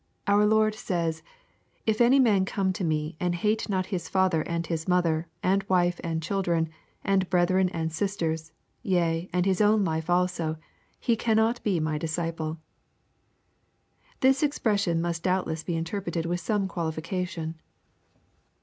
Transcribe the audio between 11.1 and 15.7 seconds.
cannot be my disciple." This expression must doubtless